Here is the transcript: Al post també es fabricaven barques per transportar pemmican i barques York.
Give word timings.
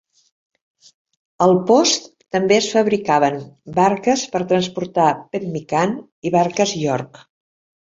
Al 1.47 1.53
post 1.73 2.09
també 2.37 2.57
es 2.57 2.71
fabricaven 2.77 3.39
barques 3.79 4.27
per 4.35 4.45
transportar 4.55 5.09
pemmican 5.39 5.99
i 6.31 6.39
barques 6.41 6.79
York. 6.91 7.27